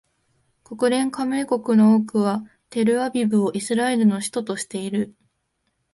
[0.63, 5.13] 国連加盟国の多くはテルアビブをイスラエルの首都としている